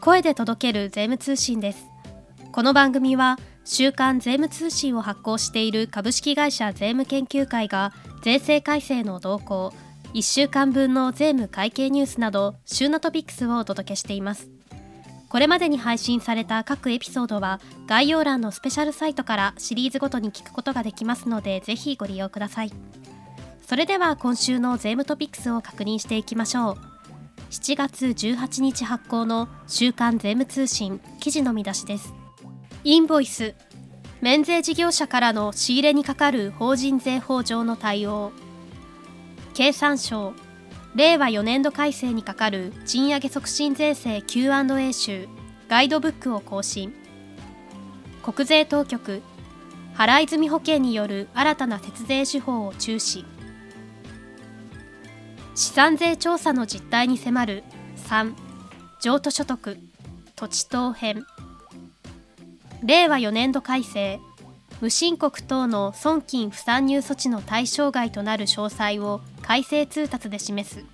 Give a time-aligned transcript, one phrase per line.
[0.00, 1.88] 声で届ける税務通信です。
[2.52, 7.92] この番組は週刊税務通信を発行している株式会社税務研究会が
[8.22, 9.74] 税制改正の動向
[10.14, 14.48] 1週間分の税務会計ニュースなど週のトピックスをお届けしています。
[15.28, 22.72] これまでに配信された各エピソードは概要欄のスペシャルサイトからシリーズごとに聞くことができますのでぜひご利用ください。
[23.66, 26.97] それでは今週の税務トピックスを確認していきましょう。
[27.50, 32.12] 7月18日発行の週刊税務通信記事の見出しです。
[32.84, 33.54] インボイス
[34.20, 38.32] 免税事業者からの仕入れにかかる法人税法上の対応。
[39.54, 40.34] 経産省
[40.94, 45.28] 令和4年度改正にかかる賃上げ促進税制 Q&A 集
[45.68, 46.92] ガイドブックを更新。
[48.22, 49.22] 国税当局
[49.94, 53.24] 払い済み保険による新たな節税手法を注視。
[55.58, 57.64] 資産税調査の実態に迫る
[58.08, 58.32] 3
[59.00, 59.76] 譲渡所得
[60.36, 61.26] 土地等編。
[62.84, 64.20] 令和4年度改正
[64.80, 70.84] 無申告等の損金不参入措置の対象外となる詳細を改正通達で示す。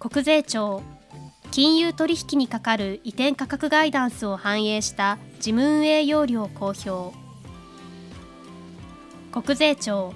[0.00, 0.82] 国税庁
[1.52, 7.16] 金融取引にかかる移転価格ガイダンスを反映した事務運営要領公表。
[9.30, 10.12] 国税庁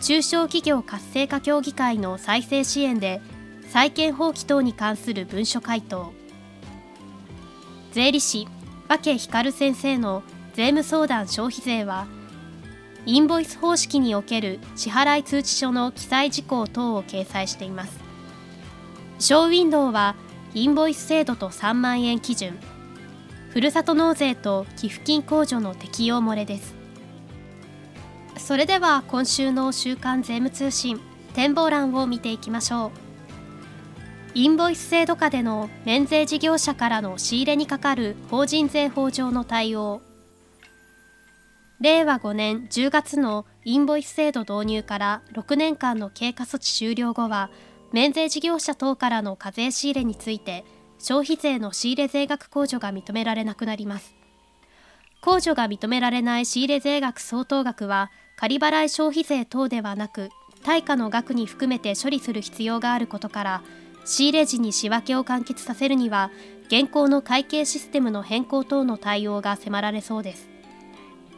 [0.00, 3.20] 中小企業活性化協議会の再生支援で
[3.70, 6.12] 債権放棄等に関する文書回答。
[7.92, 8.46] 税理士
[8.88, 10.22] 和光先生の
[10.54, 12.06] 税務相談消費税は
[13.04, 17.98] インボイス方式における支払い通知書の記載事項等を掲載しています。
[19.18, 20.14] ショーウィンドウは
[20.54, 22.58] インボイス制度と3万円基準。
[23.50, 26.75] ふるさと納税と寄付金控除の適用漏れです。
[28.38, 31.00] それでは今週の週刊税務通信
[31.34, 32.90] 展望欄を見ていきましょう。
[34.34, 40.02] インボイス制度下での免税事業者からの仕入れにかかる法人税法上の対応。
[41.80, 47.50] 令和5年10月のインボイス制度導入から6年間の経過措置終了後は
[47.92, 50.64] 免税事業者等からの課税仕入れについて
[50.98, 54.14] 消費税の仕入れ税額控除が認められなくなります。
[55.22, 60.28] 控除が認められない仕入れ税額相当額は仮払い消費税等ではなく
[60.62, 63.62] 対価の額に含めて処理する必要があることから
[64.04, 66.30] 仕入れ時に仕分けを完結させるには
[66.66, 70.48] 現行の会計システムの変更等の対応が迫られそうです。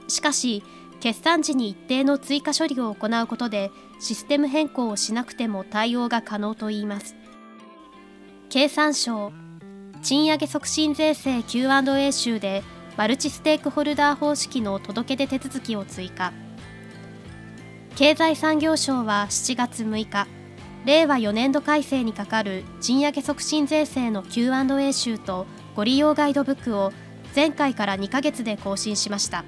[0.08, 0.62] しかし
[1.00, 3.70] 決算時に一定の追加処理を行うことで
[4.00, 7.14] システム変更をしなくても対応が可能といいます。
[8.48, 9.32] 経産省
[10.03, 12.62] 賃上げ促進税制 Q&A 集で
[12.97, 16.32] マルチステークホルダー方式の届け出手続きを追加。
[17.98, 20.28] 経済産業省は7月6日
[20.84, 26.92] 令和4年度改正にかかる賃上げ促進税制の Q&A 集とご利用ガイドブックを
[27.34, 29.44] 前回から2ヶ月で更新しました。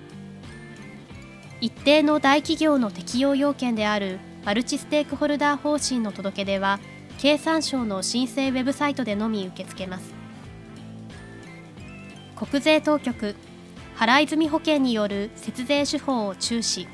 [1.60, 6.80] 一定の大企業の適用要件であるマルチステークホルダー方針の届け出は
[7.18, 10.12] 経産省の申請ウェブサイトでのみ受け付けます。
[12.34, 13.36] 国税当局
[13.96, 16.88] 払い済み保険による節税手法を注視。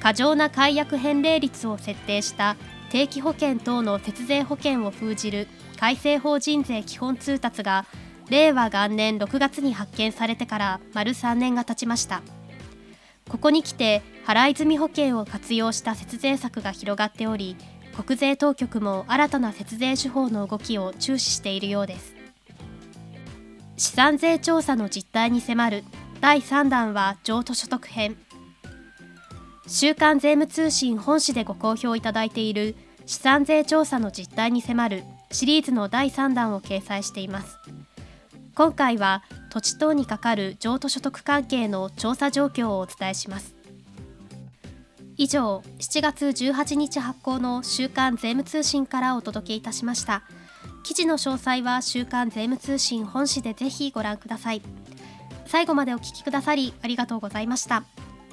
[0.00, 2.56] 過剰な解約返礼率を設定した
[2.90, 5.46] 定期保険等の節税保険を封じる
[5.78, 7.86] 改正法人税基本通達が
[8.28, 12.22] 令和元年6月に発見されてから丸3年が経ちました。
[13.28, 17.56] ここに来て払い済み保険を活用した節税策が広がっており
[17.94, 22.14] 国税当局も新たな節税手法の動きを注視しているようです。
[23.76, 25.84] 資産税調査の実態に迫る
[26.20, 28.16] 第3弾は譲渡所得編。
[29.72, 32.74] 週刊税務通信本誌でご好評いただいている
[33.06, 37.56] 資産税調査の実態に迫るシリーズの第3弾を掲載しています。
[38.56, 43.54] 今回は土地等にかかる譲渡所得関係の調査状況をお伝えします。
[45.16, 50.24] 以上7月18日発行の週刊税務通信からお届けいたしました。
[50.82, 54.62] 記事の詳細は週刊税務通信本誌でぜひご覧ください。
[55.46, 57.84] 最後までお聞きくださりありがとうございました。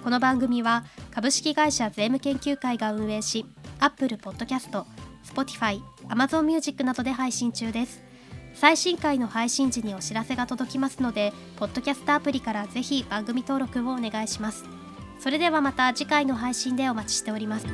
[0.08, 3.46] この番組は株式会社税務研究会が運営し
[3.82, 4.86] Apple Podcast、
[5.26, 8.02] Spotify、Amazon Music などで配信中です。
[8.54, 14.64] 最新回の配信時にお知らせが届きますのでポッドキャストアプリからぜひ番組登録をお願いします。
[15.20, 17.66] それではまた次回の配信でお待ちしております。